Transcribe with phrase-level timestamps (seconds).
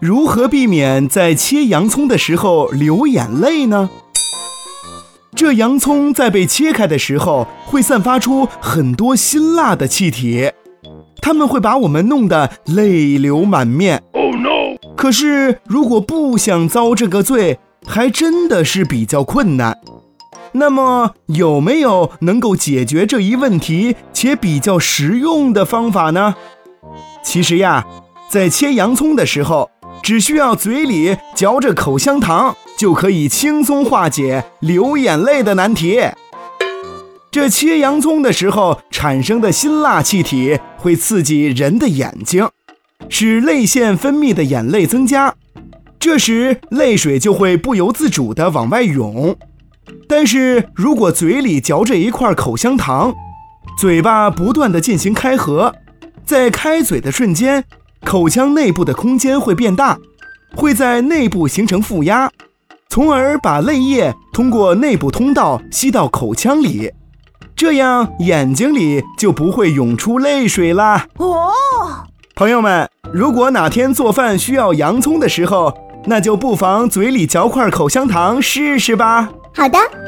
[0.00, 3.90] 如何避免在切洋葱的时候流眼泪呢？
[5.34, 10.52] 这洋葱在被切开的时候会散发出很多辛辣的气体，
[11.20, 14.02] 它们会把我们弄得泪流满面。
[14.12, 14.76] Oh no！
[14.96, 19.76] 可是如果不想遭这个罪，还真的是比较困难。
[20.58, 26.34] 那么有没有能够解决这一问题且比较实用的方法呢？
[27.22, 27.86] 其实呀，
[28.28, 29.70] 在切洋葱的时候，
[30.02, 32.54] 只需要嘴里嚼着口香糖。
[32.78, 35.98] 就可以轻松化解流眼泪的难题。
[37.30, 42.46] 这切洋葱的时候产生的辛辣气体会刺激人的眼睛，
[43.08, 45.34] 使泪腺分泌的眼泪增加，
[45.98, 49.34] 这时泪水就会不由自主地往外涌。
[50.08, 53.14] 但是如果嘴里嚼着一块口香糖，
[53.78, 55.74] 嘴巴不断地进行开合，
[56.24, 57.64] 在开嘴的瞬间，
[58.04, 59.98] 口腔内部的空间会变大，
[60.54, 62.30] 会在内部形成负压。
[62.88, 66.90] 从而把泪液通过内部通道吸到口腔里，
[67.54, 71.06] 这样眼睛里就不会涌出泪水啦。
[71.18, 71.52] 哦，
[72.34, 79.28] 朋友们，如果哪天做饭需要洋葱的时候，那就不妨嘴里嚼块口香糖试试吧。
[79.56, 80.05] 好的。